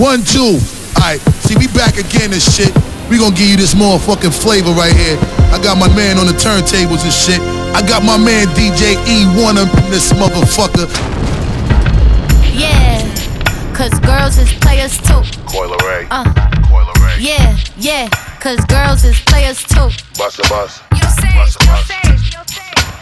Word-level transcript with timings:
One, 0.00 0.24
two. 0.24 0.56
Alright, 0.96 1.20
see, 1.44 1.56
we 1.60 1.68
back 1.76 1.98
again 1.98 2.32
and 2.32 2.40
shit. 2.40 2.72
We 3.10 3.18
gonna 3.18 3.36
give 3.36 3.52
you 3.52 3.58
this 3.58 3.74
motherfucking 3.74 4.32
flavor 4.32 4.72
right 4.72 4.96
here. 4.96 5.18
I 5.52 5.60
got 5.62 5.76
my 5.76 5.94
man 5.94 6.16
on 6.16 6.24
the 6.24 6.32
turntables 6.32 7.04
and 7.04 7.12
shit. 7.12 7.38
I 7.76 7.84
got 7.86 8.02
my 8.02 8.16
man 8.16 8.46
DJ 8.56 8.96
E1 9.04 9.60
up 9.60 9.68
in 9.84 9.90
this 9.90 10.10
motherfucker. 10.14 10.88
Yeah, 12.56 13.04
cause 13.74 13.92
girls 14.00 14.38
is 14.38 14.50
players 14.54 14.96
too. 14.96 15.20
Coil 15.44 15.76
Ray. 15.84 16.06
Uh. 16.10 16.24
Coil 16.66 16.90
Ray. 17.04 17.18
Yeah, 17.20 17.58
yeah, 17.76 18.08
cause 18.40 18.64
girls 18.64 19.04
is 19.04 19.20
players 19.20 19.62
too. 19.62 19.90
Bust 20.16 20.38
a 20.38 20.48
bus. 20.48 20.80
You 20.94 21.02
say, 21.10 21.34
Bust 21.34 21.60
a 21.60 21.66
bus. 21.66 22.09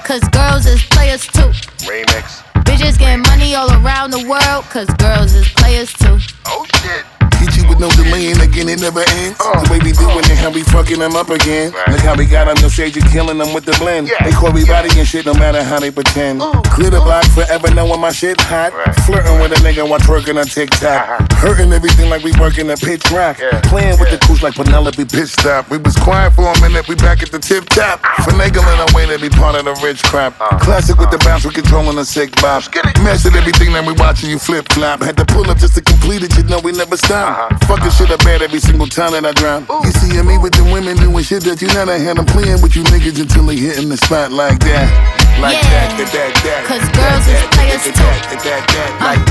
Cause 0.08 0.26
girls 0.30 0.64
is 0.64 0.82
players 0.84 1.26
too. 1.26 1.52
Remix. 1.84 2.42
Bitches 2.64 2.98
getting 2.98 3.20
money 3.20 3.54
all 3.54 3.70
around 3.70 4.10
the 4.10 4.26
world, 4.26 4.64
cause 4.70 4.86
girls 4.96 5.34
is 5.34 5.46
players 5.50 5.92
too. 5.92 6.16
Oh 6.46 6.64
shit. 6.76 7.04
Hit 7.48 7.62
you 7.64 7.68
with 7.68 7.80
no 7.80 7.88
delay 7.96 8.28
and 8.30 8.42
again 8.42 8.68
it 8.68 8.80
never 8.80 9.00
ends. 9.24 9.38
The 9.40 9.68
way 9.72 9.80
we 9.80 9.96
doing 9.96 10.20
it, 10.28 10.36
how 10.36 10.50
we 10.52 10.62
fucking 10.68 10.98
them 10.98 11.16
up 11.16 11.30
again. 11.30 11.72
Right. 11.72 11.88
Look 11.88 12.00
how 12.04 12.14
we 12.14 12.26
got 12.26 12.46
on 12.46 12.56
the 12.60 12.68
stage 12.68 12.96
and 12.96 13.08
killing 13.08 13.38
them 13.38 13.54
with 13.54 13.64
the 13.64 13.72
blend. 13.80 14.08
Yeah. 14.08 14.20
They 14.22 14.32
call 14.32 14.52
me 14.52 14.64
body 14.68 14.90
and 14.98 15.08
shit 15.08 15.24
no 15.24 15.32
matter 15.32 15.62
how 15.64 15.80
they 15.80 15.90
pretend. 15.90 16.40
Clear 16.76 16.90
the 16.90 17.00
block 17.00 17.24
forever 17.32 17.72
knowing 17.72 18.00
my 18.00 18.12
shit 18.12 18.38
hot. 18.40 18.74
Right. 18.76 18.92
Flirting 19.08 19.40
with 19.40 19.52
a 19.56 19.60
nigga 19.64 19.88
while 19.88 19.98
twerking 20.00 20.36
on 20.36 20.44
TikTok. 20.44 20.84
Uh-huh. 21.08 21.36
Hurting 21.40 21.72
everything 21.72 22.10
like 22.10 22.22
we 22.22 22.32
working 22.38 22.68
a 22.68 22.76
pitch 22.76 23.08
rock. 23.10 23.38
Yeah. 23.40 23.60
Playing 23.64 23.96
with 23.98 24.12
Yeah. 24.12 24.16
the 24.16 24.26
crews 24.26 24.42
like 24.42 24.54
Penelope 24.54 25.04
Pitch 25.06 25.32
Stop. 25.32 25.70
We 25.70 25.78
was 25.78 25.96
quiet 25.96 26.34
for 26.34 26.52
a 26.52 26.60
minute, 26.60 26.86
we 26.86 26.96
back 26.96 27.22
at 27.22 27.32
the 27.32 27.38
tip 27.38 27.64
top. 27.72 28.02
Finagling 28.28 28.76
our 28.76 28.92
way 28.92 29.06
to 29.06 29.16
be 29.18 29.30
part 29.30 29.56
of 29.56 29.64
the 29.64 29.72
rich 29.82 30.02
crap. 30.04 30.36
Classic 30.60 30.98
with 30.98 31.10
the 31.10 31.18
bounce, 31.24 31.46
we 31.46 31.52
controlling 31.52 31.96
the 31.96 32.04
sick 32.04 32.28
bop. 32.42 32.60
Uh-huh. 32.68 32.70
get 32.72 33.36
everything 33.36 33.72
that 33.72 33.86
we 33.86 33.92
watching 33.94 34.28
you 34.28 34.38
flip 34.38 34.70
flop. 34.72 35.00
Had 35.00 35.16
to 35.16 35.24
pull 35.24 35.48
up 35.48 35.56
just 35.56 35.74
to 35.76 35.80
complete 35.80 36.22
it, 36.22 36.36
you 36.36 36.42
know 36.44 36.60
we 36.60 36.72
never 36.72 36.96
stop. 36.96 37.37
Uh-huh. 37.38 37.54
Fucking 37.70 37.94
shit 37.94 38.10
up 38.10 38.18
bad 38.26 38.42
every 38.42 38.58
single 38.58 38.88
time 38.90 39.14
that 39.14 39.22
I 39.22 39.30
drop. 39.30 39.62
You 39.70 39.92
see 40.02 40.10
me 40.26 40.38
with 40.42 40.58
the 40.58 40.64
women 40.74 40.98
doing 40.98 41.22
shit 41.22 41.46
that 41.46 41.62
you 41.62 41.70
never 41.70 41.94
had. 41.94 42.18
I'm 42.18 42.26
playing 42.26 42.58
with 42.66 42.74
you 42.74 42.82
niggas 42.90 43.14
until 43.22 43.46
they 43.46 43.54
hitting 43.54 43.88
the 43.88 43.96
spot 43.96 44.34
like 44.34 44.58
that. 44.66 44.90
Like 45.38 45.54
Yeah. 45.54 45.70
that, 45.70 46.02
that, 46.02 46.10
that, 46.18 46.32
that. 46.42 46.60
'Cause 46.66 46.82
girls 46.98 47.24
is 47.30 47.38
players 47.54 47.84
too. 47.94 48.02
Uh. 48.02 48.42
That, 48.42 48.90
like. 48.98 49.22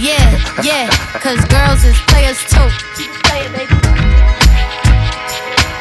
Yeah, 0.00 0.24
yeah, 0.64 0.88
cause 1.20 1.36
girls 1.52 1.84
is 1.84 1.98
players 2.08 2.38
too. 2.48 2.64
Play 3.28 3.44
it, 3.44 3.52
baby. 3.52 3.76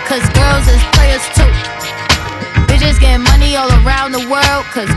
Cause 0.09 0.25
girls 0.36 0.68
is 0.68 0.84
players 1.00 1.23
too. 1.31 1.48
Bitches 2.68 3.00
getting 3.00 3.23
money 3.23 3.56
all 3.56 3.72
around 3.86 4.12
the 4.12 4.25
world, 4.28 4.66
cause 4.75 4.90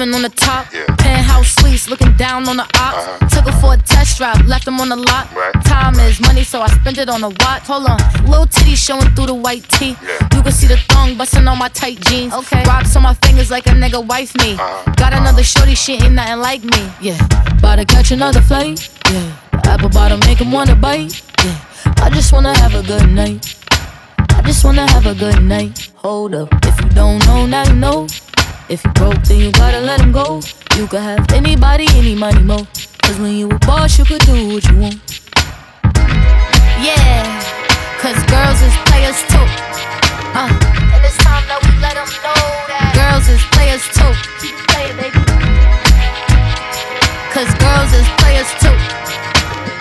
living 0.00 0.14
on 0.14 0.22
the 0.22 0.30
top? 0.30 0.72
Yeah. 0.72 0.84
Penthouse 0.96 1.54
suites, 1.60 1.88
looking 1.88 2.12
down 2.16 2.48
on 2.48 2.56
the 2.56 2.62
ops. 2.62 3.04
Uh-huh. 3.04 3.28
Took 3.28 3.52
her 3.52 3.60
for 3.60 3.74
a 3.74 3.76
test 3.76 4.16
drive, 4.18 4.46
left 4.46 4.64
them 4.64 4.80
on 4.80 4.88
the 4.88 4.96
lot. 4.96 5.32
Right. 5.34 5.52
Time 5.64 5.94
is 6.00 6.20
money, 6.20 6.42
so 6.42 6.60
I 6.60 6.68
spent 6.68 6.98
it 6.98 7.08
on 7.08 7.22
a 7.22 7.28
watch. 7.28 7.64
Hold 7.68 7.86
on, 7.86 7.98
little 8.24 8.46
titty 8.46 8.74
showing 8.74 9.08
through 9.14 9.26
the 9.26 9.34
white 9.34 9.68
tee. 9.68 9.96
Yeah. 10.02 10.28
You 10.34 10.42
can 10.42 10.52
see 10.52 10.66
the 10.66 10.78
thong 10.88 11.16
busting 11.16 11.46
on 11.46 11.58
my 11.58 11.68
tight 11.68 12.00
jeans. 12.06 12.32
Okay. 12.32 12.62
Rocks 12.64 12.96
on 12.96 13.02
my 13.02 13.14
fingers 13.14 13.50
like 13.50 13.66
a 13.66 13.70
nigga 13.70 14.04
wife 14.06 14.34
me. 14.38 14.54
Uh-huh. 14.54 14.92
Got 14.96 15.12
another 15.12 15.42
shorty, 15.42 15.74
she 15.74 15.94
ain't 15.94 16.14
nothing 16.14 16.40
like 16.40 16.64
me. 16.64 16.82
Yeah. 17.00 17.18
About 17.58 17.76
to 17.76 17.84
catch 17.84 18.10
another 18.10 18.40
flight. 18.40 18.88
Yeah. 19.10 19.36
The 19.52 19.70
apple 19.70 19.90
bottom 19.90 20.20
make 20.20 20.40
him 20.40 20.50
wanna 20.50 20.76
bite. 20.76 21.22
Yeah. 21.44 21.58
I 21.98 22.10
just 22.10 22.32
wanna 22.32 22.56
have 22.56 22.74
a 22.74 22.82
good 22.82 23.10
night. 23.10 23.54
I 24.30 24.42
just 24.42 24.64
wanna 24.64 24.90
have 24.90 25.06
a 25.06 25.14
good 25.14 25.42
night. 25.42 25.90
Hold 25.96 26.34
up. 26.34 26.48
If 26.64 26.80
you 26.80 26.88
don't 26.90 27.24
know, 27.26 27.46
now 27.46 27.64
you 27.68 27.74
know. 27.74 28.06
If 28.70 28.84
you 28.84 28.92
broke, 28.92 29.20
then 29.24 29.40
you 29.40 29.50
gotta 29.50 29.80
let 29.80 30.00
him 30.00 30.12
go. 30.12 30.40
You 30.78 30.86
could 30.86 31.00
have 31.02 31.26
anybody, 31.32 31.86
any 31.90 32.14
money, 32.14 32.40
mo. 32.40 32.68
Cause 33.02 33.18
when 33.18 33.34
you 33.34 33.50
a 33.50 33.58
boss, 33.66 33.98
you 33.98 34.04
could 34.04 34.20
do 34.20 34.54
what 34.54 34.62
you 34.70 34.76
want. 34.78 34.94
Yeah, 36.78 37.26
cause 37.98 38.14
girls 38.30 38.62
is 38.62 38.70
players 38.86 39.18
too. 39.26 39.42
Uh, 40.38 40.46
and 40.46 41.02
it's 41.02 41.18
time 41.18 41.42
that 41.50 41.58
we 41.66 41.74
let 41.82 41.98
them 41.98 42.06
know 42.22 42.38
that 42.70 42.94
girls 42.94 43.26
is 43.26 43.42
players 43.50 43.82
too. 43.90 44.14
Play 44.70 44.86
it, 44.86 44.94
baby. 45.02 45.18
Cause 47.34 47.50
girls 47.58 47.90
is 47.90 48.06
players 48.22 48.50
too. 48.62 48.78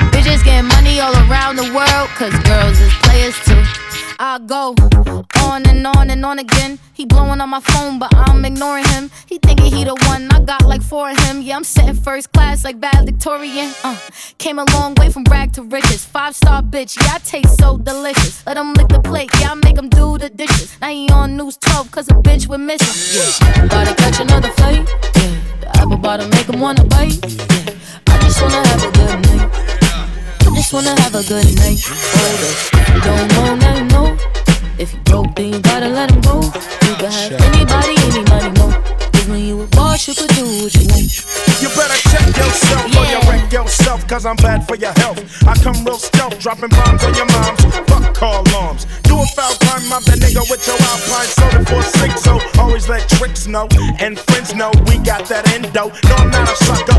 Bitches 0.10 0.44
getting 0.44 0.68
money 0.68 1.00
all 1.00 1.14
around 1.30 1.58
the 1.58 1.70
world, 1.78 2.10
cause 2.18 2.34
girls 2.42 2.82
is 2.82 2.94
players 3.06 3.38
too. 3.46 3.79
I 4.22 4.38
go 4.38 4.76
on 5.44 5.66
and 5.66 5.88
on 5.88 6.10
and 6.10 6.26
on 6.26 6.40
again. 6.40 6.78
He 6.92 7.06
blowing 7.06 7.40
on 7.40 7.50
my 7.50 7.62
phone, 7.62 8.00
but 8.00 8.14
I'm 8.14 8.44
ignoring 8.44 8.84
him. 8.88 9.10
He 9.26 9.38
thinking 9.38 9.72
he 9.72 9.86
the 9.86 9.96
one. 10.08 10.30
I 10.30 10.42
got 10.42 10.66
like 10.66 10.82
four 10.82 11.10
of 11.10 11.18
him. 11.20 11.42
Yeah, 11.42 11.56
I'm 11.56 11.64
sitting 11.64 11.94
first 11.94 12.34
class 12.34 12.66
like 12.66 12.82
bad 12.82 13.06
Victorian. 13.06 13.72
Uh, 13.82 13.98
came 14.38 14.60
a 14.60 14.66
long 14.74 14.94
way 14.96 15.10
from 15.10 15.24
rag 15.32 15.54
to 15.54 15.64
riches. 15.64 16.04
Five 16.04 16.36
star 16.36 16.62
bitch, 16.62 17.00
yeah, 17.00 17.14
I 17.16 17.20
taste 17.20 17.58
so 17.60 17.78
delicious. 17.78 18.46
Let 18.46 18.58
him 18.58 18.74
lick 18.74 18.90
the 18.90 19.00
plate, 19.00 19.30
yeah, 19.40 19.52
I 19.52 19.56
make 19.56 19.78
him 19.78 19.88
do 19.88 20.18
the 20.18 20.30
dishes. 20.30 20.78
Now 20.82 20.90
he 20.90 21.08
on 21.12 21.38
news 21.38 21.56
12, 21.56 21.90
cause 21.90 22.10
a 22.10 22.16
bitch 22.16 22.46
we're 22.48 22.58
missing. 22.58 23.22
Yeah, 23.48 23.68
gotta 23.68 23.96
catch 23.96 24.20
another 24.20 24.50
flight. 24.50 24.86
Yeah, 25.16 25.36
the 25.62 25.70
apple 25.78 25.98
bottom 25.98 26.30
make 26.32 26.50
him 26.50 26.60
wanna 26.60 26.84
bite. 26.84 27.24
Yeah, 27.24 27.74
I 28.08 28.20
just 28.20 28.42
wanna 28.42 28.68
have 28.68 28.84
a 28.84 28.92
good 28.92 29.22
night. 29.22 29.89
I 30.42 30.56
just 30.56 30.74
wanna 30.74 31.00
have 31.02 31.16
a 31.16 31.24
good 31.24 31.46
night. 31.58 31.80
Hold 31.86 32.44
up. 32.44 32.56
If 32.74 32.96
you 32.96 33.02
don't 33.02 33.28
know, 33.34 33.56
now 33.56 33.76
you 33.78 33.86
know. 33.86 34.18
If 34.78 34.94
you 34.94 35.00
broke, 35.02 35.36
then 35.36 35.54
you 35.54 35.60
gotta 35.60 35.88
let 35.90 36.12
him 36.12 36.22
go. 36.22 36.42
You 36.42 36.96
can 36.96 37.12
have 37.12 37.34
anybody, 37.54 37.96
any 38.08 38.24
money, 38.30 38.52
mo. 38.60 38.72
Cause 39.12 39.28
when 39.28 39.40
you 39.46 39.62
a 39.62 39.68
boss, 39.68 40.08
you 40.08 40.16
could 40.16 40.30
do 40.30 40.46
what 40.64 40.74
you 40.76 40.86
want. 40.88 41.10
You 41.62 41.68
better 41.76 42.00
check 42.10 42.26
yourself 42.38 42.86
or 42.96 43.04
you 43.06 43.20
Yeah. 43.20 43.30
wreck 43.30 43.52
yourself, 43.52 44.08
cause 44.08 44.26
I'm 44.26 44.38
bad 44.38 44.66
for 44.68 44.76
your 44.76 44.94
health. 45.04 45.20
I 45.46 45.54
come 45.56 45.84
real 45.84 46.00
stealth, 46.00 46.40
dropping 46.40 46.70
bombs 46.70 47.04
on 47.04 47.14
your 47.16 47.26
moms. 47.26 47.60
Fuck 47.90 48.14
call 48.16 48.44
alarms. 48.48 48.88
Do 49.04 49.20
a 49.20 49.26
foul 49.36 49.54
crime, 49.60 49.88
mob 49.90 50.04
that 50.04 50.20
nigga 50.20 50.50
with 50.50 50.66
your 50.66 50.78
alpine 50.80 51.28
soda 51.28 51.66
for 51.68 51.84
six. 52.00 52.22
So 52.24 52.40
always 52.58 52.88
let 52.88 53.08
tricks 53.10 53.48
know 53.48 53.68
and 54.00 54.18
friends 54.18 54.56
know 54.56 54.72
we 54.88 54.98
got 55.00 55.26
that 55.28 55.52
endo. 55.52 55.92
No, 56.08 56.16
I'm 56.16 56.32
not 56.32 56.48
a 56.48 56.56
sucker, 56.64 56.98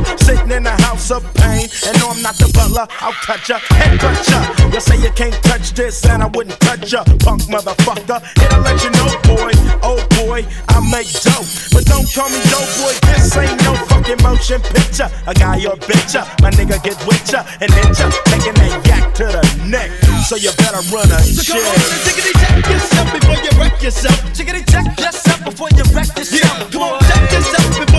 in 0.53 0.65
the 0.65 0.77
house 0.83 1.11
of 1.11 1.23
pain. 1.35 1.69
And 1.87 1.95
no, 1.99 2.11
I'm 2.11 2.23
not 2.23 2.37
the 2.37 2.51
butler, 2.53 2.87
I'll 3.01 3.15
cut 3.25 3.49
ya, 3.49 3.59
head 3.77 3.99
cut 3.99 4.19
ya. 4.29 4.41
You 4.73 4.81
say 4.81 4.99
you 4.99 5.11
can't 5.13 5.35
touch 5.45 5.73
this, 5.73 6.05
and 6.07 6.23
I 6.23 6.27
wouldn't 6.27 6.59
touch 6.61 6.93
ya, 6.93 7.05
punk 7.23 7.43
motherfucker. 7.47 8.19
It'll 8.43 8.61
let 8.61 8.83
you 8.83 8.91
know, 8.91 9.11
boy, 9.27 9.53
oh 9.83 10.01
boy, 10.23 10.47
I 10.69 10.79
make 10.91 11.11
dope. 11.23 11.47
But 11.73 11.87
don't 11.87 12.09
call 12.11 12.29
me 12.31 12.41
dope 12.51 12.71
boy, 12.83 12.95
this 13.11 13.37
ain't 13.37 13.59
no 13.63 13.75
fucking 13.87 14.23
motion 14.23 14.61
picture. 14.63 15.09
A 15.27 15.35
guy 15.35 15.63
or 15.67 15.77
bitch 15.87 16.15
ya, 16.15 16.27
my 16.43 16.51
nigga 16.51 16.83
get 16.83 16.99
with 17.07 17.23
ya 17.31 17.47
and 17.61 17.71
hit 17.71 17.99
ya, 17.99 18.11
taking 18.31 18.55
that 18.55 18.73
yak 18.87 19.15
to 19.15 19.27
the 19.31 19.43
neck. 19.67 19.91
So 20.27 20.37
you 20.37 20.51
better 20.59 20.83
run 20.95 21.11
a 21.11 21.19
So 21.27 21.43
come 21.43 21.63
on 21.63 21.75
and 21.75 22.01
tickety 22.07 22.33
check 22.39 22.63
yourself 22.71 23.07
before 23.13 23.39
you 23.43 23.53
wreck 23.59 23.83
yourself. 23.83 24.19
Tickety 24.35 24.63
check 24.71 24.87
yourself 24.99 25.45
before 25.45 25.71
you 25.75 25.85
wreck 25.95 26.11
yourself. 26.17 26.71
Come 26.71 26.83
on, 26.83 27.01
check 27.03 27.33
yourself 27.33 27.67
before 27.79 27.90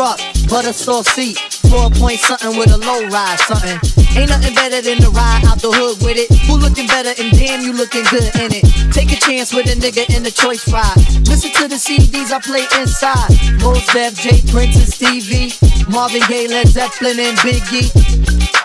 Truck, 0.00 0.16
butter 0.48 0.72
sauce 0.72 1.12
seat, 1.12 1.36
four 1.68 1.92
point 2.00 2.16
something 2.16 2.56
with 2.56 2.72
a 2.72 2.80
low 2.88 3.04
ride 3.12 3.36
something. 3.44 3.76
Ain't 4.16 4.32
nothing 4.32 4.54
better 4.54 4.80
than 4.80 4.96
to 4.96 5.10
ride 5.12 5.44
out 5.44 5.60
the 5.60 5.68
hood 5.68 6.00
with 6.00 6.16
it. 6.16 6.32
Who 6.48 6.56
looking 6.56 6.88
better 6.88 7.12
and 7.20 7.28
damn 7.36 7.60
you 7.60 7.76
looking 7.76 8.08
good 8.08 8.24
in 8.40 8.48
it. 8.48 8.64
Take 8.96 9.12
a 9.12 9.20
chance 9.20 9.52
with 9.52 9.68
a 9.68 9.76
nigga 9.76 10.08
in 10.16 10.24
the 10.24 10.32
choice 10.32 10.64
ride. 10.72 10.96
Listen 11.28 11.52
to 11.52 11.68
the 11.68 11.76
CDs 11.76 12.32
I 12.32 12.40
play 12.40 12.64
inside. 12.80 13.28
Mos 13.60 13.84
Def, 13.92 14.16
J 14.16 14.40
Prince 14.48 14.80
and 14.80 14.88
Stevie, 14.88 15.52
Marvin 15.92 16.24
Gaye, 16.32 16.48
Led 16.48 16.68
Zeppelin 16.72 17.20
and 17.20 17.36
Biggie. 17.44 17.92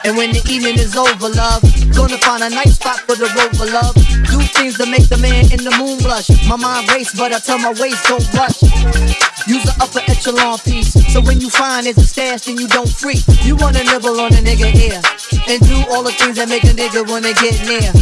And 0.08 0.16
when 0.16 0.32
the 0.32 0.40
evening 0.48 0.80
is 0.80 0.96
over, 0.96 1.28
love, 1.36 1.60
gonna 1.92 2.16
find 2.24 2.48
a 2.48 2.50
nice 2.50 2.80
spot 2.80 3.04
for 3.04 3.20
the 3.20 3.28
rover, 3.36 3.68
love. 3.76 3.92
Do 4.32 4.40
things 4.56 4.80
to 4.80 4.88
make 4.88 5.12
the 5.12 5.20
man 5.20 5.52
in 5.52 5.68
the 5.68 5.76
moon 5.76 6.00
blush. 6.00 6.32
My 6.48 6.56
mind 6.56 6.88
race, 6.96 7.12
but 7.12 7.36
I 7.36 7.40
tell 7.44 7.60
my 7.60 7.76
waist 7.76 8.08
don't 8.08 8.24
rush. 8.40 9.35
Use 9.48 9.62
the 9.62 9.78
upper 9.80 10.02
echelon 10.10 10.58
piece, 10.60 10.94
so 11.14 11.22
when 11.22 11.40
you 11.40 11.52
find 11.52 11.86
it's 11.86 12.00
a 12.00 12.08
stash, 12.08 12.46
then 12.46 12.58
you 12.58 12.68
don't 12.68 12.90
freak. 12.90 13.22
You 13.44 13.56
wanna 13.56 13.84
nibble 13.84 14.20
on 14.20 14.34
a 14.34 14.42
nigga 14.42 14.74
ear 14.74 14.98
and 15.48 15.62
do 15.62 15.86
all 15.94 16.02
the 16.02 16.12
things 16.18 16.38
that 16.38 16.50
make 16.50 16.64
a 16.64 16.74
nigga 16.74 17.06
wanna 17.06 17.32
get 17.38 17.54
near. 17.70 17.94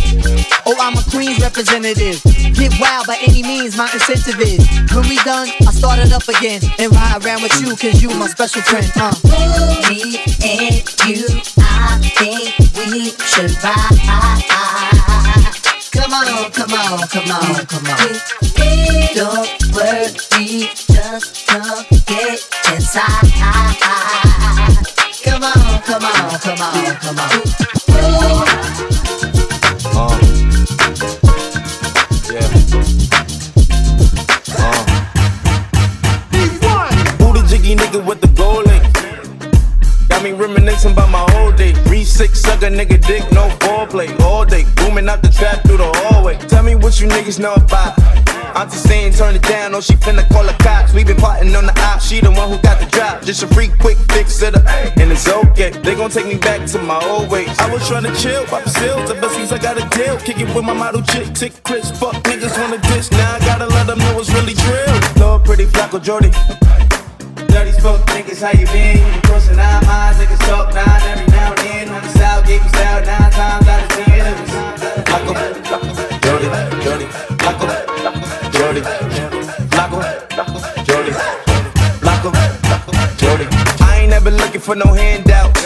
Oh, 0.66 0.75
I'm 0.80 0.95
a 0.95 1.04
Queens 1.12 1.40
representative. 1.44 2.24
Get 2.56 2.72
wild 2.80 3.07
by 3.07 3.18
any 3.28 3.44
means, 3.44 3.75
my 3.75 3.92
incentive 3.92 4.40
is. 4.40 4.63
When 4.95 5.04
we 5.10 5.19
done, 5.28 5.50
I 5.68 5.72
start 5.75 6.00
it 6.00 6.13
up 6.13 6.28
again 6.31 6.62
and 6.80 6.95
ride 6.95 7.25
around 7.25 7.44
with 7.44 7.60
you, 7.60 7.75
cause 7.75 8.01
you 8.01 8.10
my 8.16 8.28
special 8.28 8.62
friend. 8.62 8.88
Uh. 8.95 9.12
Me 9.92 10.24
and 10.48 10.80
you, 11.04 11.28
I 11.60 12.00
think 12.16 12.56
we 12.88 13.12
should 13.28 13.51
ride. 13.62 15.12
Come 16.04 16.12
on, 16.16 16.52
come 16.52 16.74
on, 16.74 17.08
come 17.08 17.32
on, 17.32 17.66
come 17.66 17.88
on. 17.88 17.98
Don't 19.16 19.48
worry, 19.72 20.68
just 20.76 21.48
come 21.48 21.86
get 22.06 22.44
inside. 22.74 23.32
Come 25.24 25.44
on, 25.44 25.82
come 25.84 26.04
on, 26.04 26.40
come 26.40 26.62
on, 26.62 26.96
come 26.98 27.20
on. 27.20 27.53
Sucker 42.63 42.75
nigga 42.75 43.06
dick, 43.06 43.24
no 43.31 43.48
foreplay. 43.60 44.07
All 44.21 44.45
day, 44.45 44.63
booming 44.75 45.10
out 45.10 45.21
the 45.21 45.30
trap 45.30 45.63
through 45.63 45.77
the 45.77 45.92
hallway. 46.07 46.38
Tell 46.48 46.63
me 46.63 46.75
what 46.75 47.00
you 47.00 47.07
niggas 47.07 47.39
know 47.39 47.54
about. 47.54 47.98
Auntie 48.56 48.77
saying 48.77 49.13
turn 49.13 49.36
it 49.36 49.42
down, 49.42 49.74
oh 49.74 49.81
she 49.81 49.94
finna 49.94 50.27
call 50.30 50.45
the 50.45 50.54
cops. 50.63 50.94
We 50.94 51.04
been 51.04 51.18
plotting 51.18 51.56
on 51.56 51.65
the 51.65 51.74
op, 51.81 52.00
she 52.00 52.21
the 52.21 52.31
one 52.31 52.50
who 52.50 52.57
got 52.62 52.80
the 52.80 52.86
drop. 52.86 53.24
Just 53.24 53.44
a 53.44 53.48
freak, 53.48 53.71
quick 53.80 53.98
fix 54.12 54.42
it 54.42 54.56
up, 54.56 54.63
and 54.98 55.12
it's 55.12 55.27
okay. 55.27 55.71
They 55.71 55.95
gon' 55.95 56.12
take 56.12 56.27
me 56.27 56.38
back 56.38 56.68
to 56.71 56.80
my 56.80 57.00
old 57.04 57.30
ways. 57.30 57.50
I 57.60 57.71
was 57.71 57.81
tryna 57.83 58.13
chill, 58.21 58.45
pop 58.45 58.63
the 58.63 59.18
best 59.19 59.36
things 59.36 59.51
I 59.51 59.57
got 59.57 59.77
a 59.77 59.86
deal. 59.98 60.18
Kick 60.18 60.39
it 60.39 60.56
with 60.56 60.63
my 60.63 60.74
model 60.74 61.01
chick, 61.01 61.33
tick 61.33 61.54
Chris, 61.63 61.92
fuck 62.00 62.16
niggas 62.24 62.56
wanna 62.59 62.77
diss. 62.94 63.12
Now 63.12 63.36
I 63.36 63.39
gotta 63.39 63.68
let 63.68 63.88
them 63.88 64.00
know 64.00 64.19
it's 64.19 64.31
really 64.31 64.54
drill. 64.54 64.95
Lord, 65.18 65.44
pretty 65.44 65.66
Flacco 65.66 66.00
Jordy. 66.01 66.31
Dirty 67.51 67.74
fuck 67.81 68.00
niggas, 68.13 68.42
how 68.42 68.54
you 68.57 68.68
been? 68.68 69.01
You 69.16 69.21
crossing 69.21 69.59
our 69.59 69.81
minds, 69.83 70.19
niggas 70.19 70.42
talk 70.48 70.74
nine 70.74 71.01
every 71.12 71.27
now 71.27 71.50
and 71.51 71.59
then. 71.59 72.23
I 83.82 84.00
ain't 84.00 84.10
never 84.10 84.32
looking 84.32 84.62
for 84.62 84.76
no 84.76 84.94
handouts. 84.94 85.62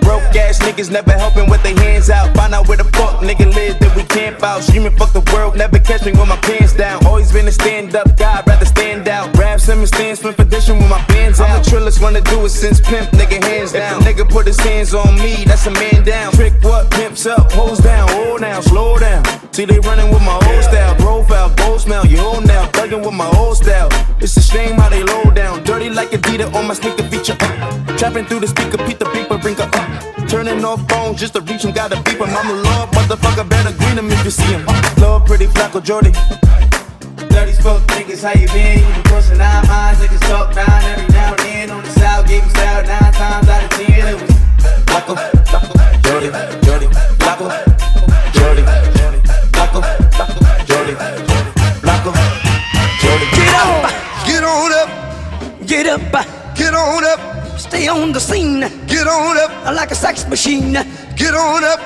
Broke 0.00 0.36
ass 0.36 0.58
niggas 0.60 0.90
never 0.90 1.12
helping 1.12 1.48
with 1.50 1.62
their 1.62 1.76
hands 1.76 2.10
out. 2.10 2.34
Find 2.36 2.54
out 2.54 2.68
where 2.68 2.76
the 2.76 2.84
fuck 2.84 3.20
nigga 3.20 3.52
live 3.54 3.78
that 3.80 3.96
we 3.96 4.02
camp 4.04 4.42
out. 4.42 4.62
Screaming 4.62 4.96
fuck 4.96 5.12
the 5.12 5.20
world, 5.32 5.56
never 5.56 5.78
catch 5.78 6.04
me 6.04 6.12
with 6.12 6.28
my 6.28 6.36
pants 6.36 6.74
down. 6.74 7.04
Always 7.06 7.32
been 7.32 7.48
a 7.48 7.52
stand 7.52 7.94
up 7.96 8.16
guy, 8.16 8.42
rather 8.46 8.66
stand 8.66 9.08
out. 9.08 9.36
Rap 9.36 9.60
Simmons 9.60 9.88
stand 9.88 10.18
spin 10.18 10.34
position 10.34 10.78
with 10.78 10.90
my 10.90 11.04
bands 11.06 11.40
out. 11.40 11.48
I'm 11.50 11.62
the 11.62 11.70
trillest 11.70 12.02
wanna 12.02 12.20
do 12.20 12.44
it 12.44 12.50
since 12.50 12.80
pimp, 12.80 13.10
nigga 13.10 13.42
hands 13.42 13.72
down. 13.72 14.02
If 14.02 14.06
a 14.06 14.12
nigga 14.12 14.28
put 14.28 14.46
his 14.46 14.60
hands 14.60 14.94
on 14.94 15.14
me, 15.16 15.44
that's 15.44 15.66
a 15.66 15.70
man 15.70 16.04
down. 16.04 16.32
Trick 16.32 16.54
what? 16.62 16.90
Pimps 16.90 17.26
up, 17.26 17.50
hoes 17.52 17.78
down, 17.78 17.80
hold 17.80 17.80
down, 17.80 17.80
slow 17.80 18.10
down. 18.10 18.11
See 19.52 19.66
they 19.66 19.78
running 19.80 20.10
with 20.10 20.22
my 20.22 20.32
old 20.32 20.64
style, 20.64 20.96
bro. 20.96 21.22
profile, 21.22 21.54
gold 21.56 21.78
smell, 21.82 22.06
you 22.06 22.18
old 22.20 22.46
now. 22.46 22.66
Thugging 22.72 23.04
with 23.04 23.12
my 23.12 23.28
old 23.36 23.58
style. 23.58 23.88
It's 24.18 24.34
a 24.38 24.40
shame 24.40 24.78
how 24.78 24.88
they 24.88 25.02
low 25.02 25.24
down. 25.30 25.62
Dirty 25.64 25.90
like 25.90 26.08
Adidas 26.08 26.54
on 26.54 26.66
my 26.66 26.72
sneaker 26.72 27.02
feature. 27.04 27.36
Uh. 27.38 27.96
Trapping 27.98 28.24
through 28.24 28.40
the 28.40 28.48
speaker, 28.48 28.78
Pete 28.78 28.98
the 28.98 29.04
beeper, 29.04 29.40
bring 29.42 29.56
her 29.56 29.68
up. 29.68 30.26
Turning 30.26 30.64
off 30.64 30.80
phones 30.88 31.20
just 31.20 31.34
to 31.34 31.42
reach 31.42 31.64
him, 31.64 31.72
gotta 31.72 32.00
beep 32.00 32.16
him. 32.16 32.34
I'm 32.34 32.48
a 32.48 32.54
love, 32.62 32.90
motherfucker, 32.92 33.46
better 33.46 33.76
green 33.76 33.98
him 33.98 34.10
if 34.10 34.24
you 34.24 34.30
see 34.30 34.52
him. 34.56 34.64
Love, 34.96 35.26
pretty 35.26 35.44
Flacco 35.46 35.84
Jordy. 35.84 36.12
Dirty 37.28 37.52
fuck 37.60 37.82
niggas, 37.92 38.24
how 38.24 38.32
you 38.32 38.48
been? 38.48 38.80
You 38.80 38.94
been 38.94 39.04
crossing 39.04 39.38
our 39.38 39.66
minds, 39.66 40.00
niggas 40.00 40.28
talk 40.32 40.56
nine 40.56 40.84
every 40.96 41.12
now 41.12 41.34
and 41.34 41.40
then. 41.40 41.70
On 41.70 41.82
the 41.82 41.90
south, 41.90 42.26
gave 42.26 42.42
you 42.42 42.50
style 42.50 42.82
nine 42.86 43.12
times 43.12 43.48
out 43.48 43.64
of 43.64 43.70
ten. 43.76 44.00
It 44.00 44.16
was 44.16 44.30
Flacco, 44.88 45.14
Flacco, 45.44 45.74
Jordy, 46.04 46.30
Jordy, 46.64 46.86
Flacco, 47.20 47.71
on 58.12 58.14
the 58.14 58.20
scene. 58.20 58.60
Get 58.86 59.06
on 59.06 59.38
up, 59.38 59.74
like 59.74 59.90
a 59.90 59.94
sex 59.94 60.28
machine. 60.28 60.72
get 61.16 61.34
on 61.34 61.64
up, 61.64 61.80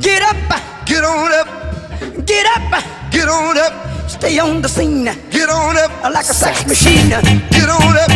Get 0.00 0.22
up, 0.22 0.36
get 0.84 1.04
on 1.04 1.32
up, 1.32 2.26
get 2.26 2.46
up, 2.46 2.84
get 3.12 3.28
on 3.28 3.56
up, 3.56 4.10
stay 4.10 4.38
on 4.40 4.62
the 4.62 4.68
scene. 4.68 5.04
Get 5.30 5.48
on 5.48 5.76
up, 5.76 5.92
like 6.12 6.28
a 6.28 6.34
sex 6.34 6.66
machine. 6.66 7.08
get 7.08 7.70
on 7.70 7.96
up. 7.96 8.10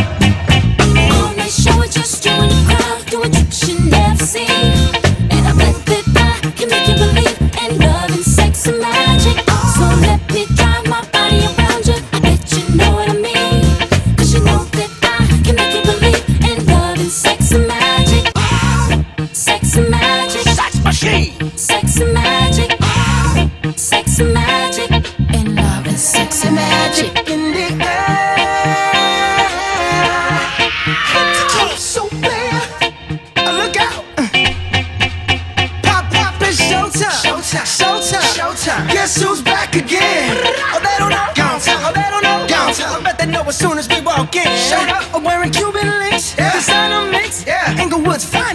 On 1.14 1.36
the 1.36 1.48
show, 1.48 1.80
it's 1.82 1.94
just 1.94 2.24
you 2.24 2.32
and 2.32 2.50
the 2.50 2.74
crowd 2.74 3.06
doing 3.06 3.30
tricks 3.30 3.68
you 3.68 3.78
never 3.88 4.26
seen. 4.26 5.07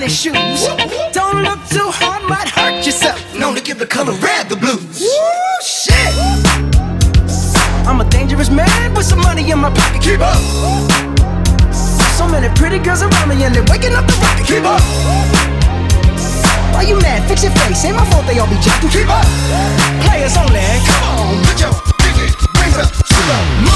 Finest 0.03 0.22
shoes. 0.22 0.67
Don't 1.13 1.43
look 1.43 1.60
too 1.69 1.88
hard, 1.88 2.27
might 2.27 2.50
hurt 2.50 2.86
yourself. 2.86 3.15
Known 3.39 3.55
to 3.55 3.62
give 3.62 3.79
the 3.79 3.86
color 3.86 4.12
red 4.19 4.50
the 4.50 4.57
blues. 4.57 5.00
Woo, 5.00 5.62
shit. 5.63 6.12
I'm 7.88 8.01
a 8.01 8.10
dangerous 8.10 8.50
man 8.50 8.93
with 8.95 9.05
some 9.05 9.22
money 9.22 9.50
in 9.50 9.60
my 9.60 9.69
pocket. 9.69 10.01
Keep 10.01 10.19
up. 10.19 10.36
So 12.19 12.27
many 12.27 12.50
pretty 12.60 12.79
girls 12.79 13.01
around 13.01 13.29
me 13.29 13.43
and 13.45 13.55
they're 13.55 13.63
waking 13.72 13.95
up 13.95 14.05
the 14.05 14.19
rocket. 14.19 14.45
Keep 14.45 14.67
up. 14.67 14.83
Why 16.75 16.83
you 16.83 17.00
mad? 17.00 17.24
Fix 17.29 17.43
your 17.43 17.53
face. 17.63 17.86
Ain't 17.86 17.95
my 17.95 18.03
fault 18.12 18.27
they 18.27 18.38
all 18.39 18.50
be 18.50 18.60
jacking. 18.60 18.89
Keep 18.89 19.07
up. 19.07 19.24
Players 20.03 20.36
only. 20.36 20.60
Come 20.83 21.03
on, 21.15 21.39
put 21.48 21.63
your 21.63 21.72
pinky 22.03 22.27
rings 22.60 22.75
up 22.75 22.91
to 22.91 23.73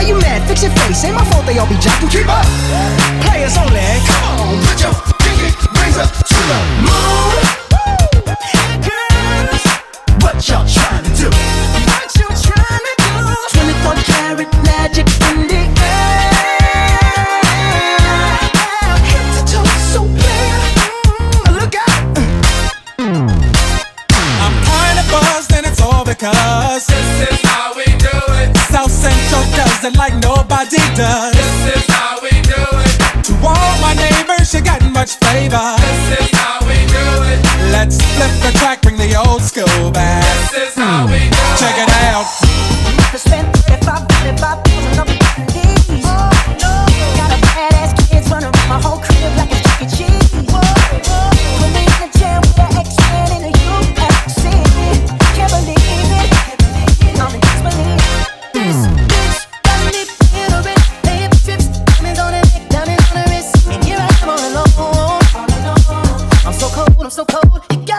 Why 0.00 0.06
you 0.06 0.18
mad? 0.18 0.40
Fix 0.48 0.62
your 0.62 0.72
face. 0.72 1.04
Ain't 1.04 1.14
my 1.14 1.24
fault 1.26 1.44
they 1.44 1.58
all 1.58 1.68
be 1.68 1.74
jocking. 1.74 2.08
Keep 2.10 2.24
up. 2.24 2.46
Players 3.20 3.54
only. 3.60 3.84
Come 4.08 4.48
on, 4.48 4.56
put 4.64 4.80
your 4.80 4.96
pinky 5.20 5.52
rings 5.76 5.98
up 6.00 6.08
to 6.08 6.40
the 6.48 6.60
moon. 6.88 7.44
Girls, 8.80 9.60
what 10.24 10.40
y'all 10.48 10.64
trying 10.64 11.04
to 11.04 11.12
do? 11.12 11.28
What 11.84 12.08
you 12.16 12.32
trying 12.32 12.80
to 12.80 12.94
do? 12.96 13.12
24 13.52 13.92
karat 14.08 14.48
magic 14.64 15.04
gritar 31.00 31.39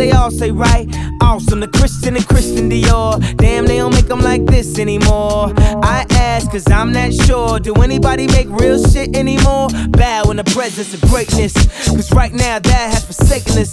they 0.00 0.12
all 0.12 0.30
say, 0.30 0.50
right? 0.50 0.88
Awesome, 1.30 1.60
the 1.60 1.68
Christian 1.68 2.16
and 2.16 2.26
Christian 2.26 2.68
Dior. 2.68 3.14
Damn, 3.36 3.64
they 3.64 3.76
don't 3.76 3.94
make 3.94 4.08
them 4.08 4.18
like 4.18 4.44
this 4.46 4.80
anymore. 4.80 5.54
I 5.80 6.04
ask, 6.10 6.50
cause 6.50 6.68
I'm 6.68 6.90
not 6.92 7.14
sure. 7.14 7.60
Do 7.60 7.72
anybody 7.74 8.26
make 8.26 8.48
real 8.50 8.82
shit 8.82 9.14
anymore? 9.14 9.68
Bow 9.90 10.24
in 10.32 10.38
the 10.38 10.44
presence 10.50 10.92
of 10.92 11.00
greatness. 11.02 11.54
Cause 11.86 12.10
right 12.10 12.32
now, 12.32 12.58
that 12.58 12.90
has 12.90 13.06
forsaken 13.06 13.58
us. 13.58 13.70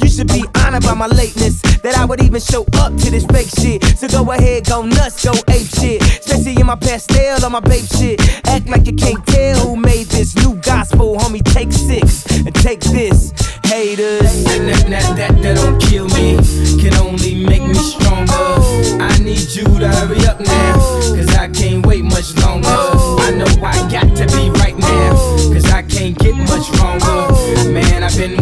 You 0.00 0.08
should 0.08 0.28
be 0.28 0.44
honored 0.54 0.84
by 0.84 0.94
my 0.94 1.08
lateness. 1.08 1.60
That 1.82 1.96
I 1.96 2.04
would 2.04 2.22
even 2.22 2.40
show 2.40 2.64
up 2.74 2.96
to 2.96 3.10
this 3.10 3.26
fake 3.26 3.50
shit. 3.58 3.82
So 3.98 4.06
go 4.06 4.30
ahead, 4.30 4.66
go 4.66 4.86
nuts, 4.86 5.24
go 5.24 5.32
ape 5.48 5.66
shit. 5.66 6.02
Especially 6.02 6.54
in 6.54 6.66
my 6.66 6.76
pastel 6.76 7.44
on 7.44 7.50
my 7.50 7.60
babe 7.60 7.84
shit. 7.98 8.20
Act 8.46 8.68
like 8.68 8.86
you 8.86 8.94
can't 8.94 9.26
tell 9.26 9.58
who 9.66 9.76
made 9.76 10.06
this 10.06 10.36
new 10.36 10.54
gospel, 10.62 11.16
homie. 11.16 11.42
Take 11.42 11.72
six 11.72 12.26
and 12.46 12.54
take 12.54 12.80
this, 12.80 13.32
haters. 13.64 14.46
And 14.54 14.68
that, 14.68 14.86
that, 14.88 15.16
that, 15.16 15.42
that 15.42 15.56
don't 15.56 15.80
kill 15.80 16.06
me, 16.08 16.36
can 16.80 16.91
only 17.00 17.44
make 17.44 17.62
me 17.62 17.74
stronger. 17.74 18.32
Oh. 18.32 18.98
I 19.00 19.18
need 19.18 19.50
you 19.54 19.64
to 19.64 19.88
hurry 19.88 20.24
up 20.26 20.40
now, 20.40 20.74
oh. 20.78 21.14
cause 21.16 21.34
I 21.36 21.48
can't 21.48 21.84
wait 21.86 22.04
much 22.04 22.36
longer. 22.38 22.68
Oh. 22.68 23.16
I 23.20 23.30
know 23.30 23.64
I 23.64 23.78
got 23.90 24.16
to 24.16 24.26
be 24.36 24.50
right 24.60 24.76
now, 24.76 25.12
cause 25.52 25.70
I 25.70 25.82
can't 25.82 26.18
get 26.18 26.34
much 26.36 26.66
stronger. 26.72 27.70
Man, 27.70 28.02
I've 28.02 28.16
been 28.16 28.41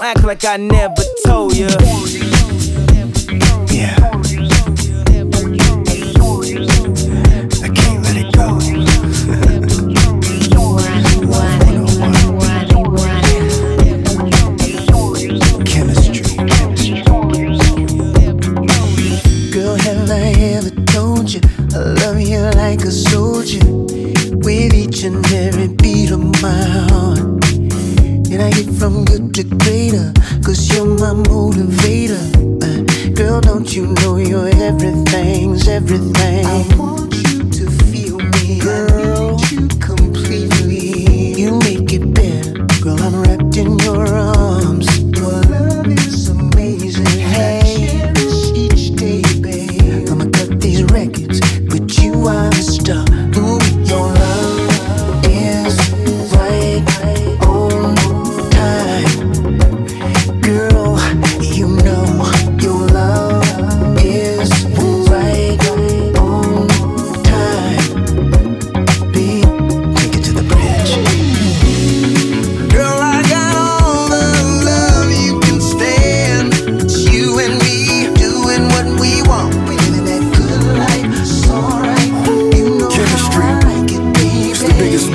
Don't 0.00 0.16
act 0.16 0.24
like 0.24 0.44
I 0.46 0.56
never 0.56 1.02
told 1.26 1.54
ya. 1.54 1.68
Yeah. 3.70 4.19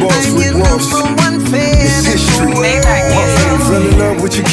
The 0.08 0.36
biggest 0.38 0.60
boss 0.60 1.35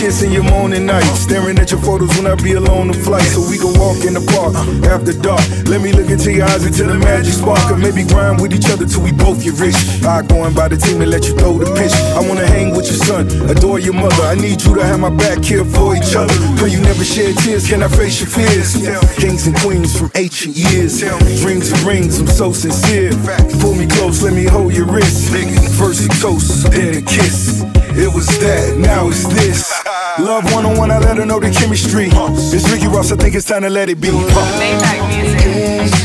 with 0.02 0.32
your 0.32 0.42
and 0.42 0.50
morning 0.50 0.86
night. 0.86 1.04
Staring 1.14 1.58
at 1.58 1.70
your 1.70 1.80
photos 1.80 2.10
when 2.16 2.26
I 2.26 2.34
be 2.34 2.52
alone 2.54 2.90
on 2.90 2.94
flight. 2.94 3.22
So 3.22 3.40
we 3.48 3.58
can 3.58 3.78
walk 3.78 4.02
in 4.04 4.14
the 4.14 4.24
park 4.34 4.54
after 4.90 5.12
dark. 5.12 5.42
Let 5.70 5.80
me 5.80 5.92
look 5.92 6.10
into 6.10 6.32
your 6.32 6.46
eyes 6.46 6.64
until 6.64 6.88
the 6.88 6.98
magic 6.98 7.34
spark. 7.34 7.70
Or 7.70 7.78
maybe 7.78 8.02
grind 8.02 8.40
with 8.40 8.52
each 8.52 8.68
other 8.70 8.86
till 8.86 9.02
we 9.02 9.12
both 9.12 9.42
get 9.42 9.54
rich. 9.60 9.78
I 10.02 10.22
going 10.22 10.54
by 10.54 10.68
the 10.68 10.76
team 10.76 11.00
and 11.02 11.10
let 11.10 11.26
you 11.28 11.34
throw 11.38 11.58
the 11.58 11.70
pitch. 11.78 11.94
I 12.18 12.20
wanna 12.26 12.46
hang 12.46 12.74
with 12.74 12.86
your 12.86 12.98
son, 12.98 13.30
adore 13.48 13.78
your 13.78 13.94
mother. 13.94 14.22
I 14.24 14.34
need 14.34 14.62
you 14.62 14.74
to 14.74 14.82
have 14.82 14.98
my 14.98 15.10
back 15.10 15.44
here 15.44 15.64
for 15.64 15.94
each 15.94 16.14
other. 16.16 16.34
Girl, 16.58 16.68
you 16.68 16.80
never 16.82 17.04
shed 17.04 17.36
tears. 17.38 17.68
Can 17.68 17.82
I 17.82 17.88
face 17.88 18.18
your 18.20 18.30
fears? 18.30 18.74
Kings 19.16 19.46
and 19.46 19.54
queens 19.62 19.96
from 19.96 20.10
ancient 20.16 20.56
years. 20.56 20.98
Dreams 21.42 21.70
and 21.70 21.82
rings, 21.86 22.18
I'm 22.18 22.26
so 22.26 22.52
sincere. 22.52 23.12
Pull 23.60 23.74
me 23.74 23.86
close, 23.86 24.22
let 24.22 24.34
me 24.34 24.44
hold 24.44 24.74
your 24.74 24.86
wrist. 24.86 25.30
First 25.78 26.06
a 26.06 26.08
toast, 26.20 26.70
then 26.72 26.98
a 26.98 27.02
kiss. 27.02 27.62
It 27.94 28.12
was 28.12 28.26
that, 28.40 28.76
now 28.78 29.08
it's 29.08 29.24
this. 29.28 29.70
Love 30.18 30.44
one 30.52 30.64
on 30.66 30.76
one, 30.78 30.90
I 30.90 30.98
let 30.98 31.16
her 31.16 31.26
know 31.26 31.40
the 31.40 31.50
chemistry. 31.50 32.08
It's 32.10 32.70
Ricky 32.70 32.86
Ross, 32.86 33.12
I 33.12 33.16
think 33.16 33.34
it's 33.34 33.46
time 33.46 33.62
to 33.62 33.70
let 33.70 33.88
it 33.88 34.00
be. 34.00 34.08
Yes, 34.08 36.04